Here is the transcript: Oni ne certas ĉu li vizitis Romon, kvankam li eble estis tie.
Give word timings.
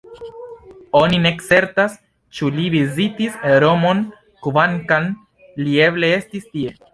Oni 0.99 1.19
ne 1.25 1.31
certas 1.49 1.97
ĉu 2.37 2.49
li 2.55 2.65
vizitis 2.77 3.37
Romon, 3.65 4.01
kvankam 4.47 5.07
li 5.63 5.77
eble 5.91 6.11
estis 6.19 6.51
tie. 6.57 6.75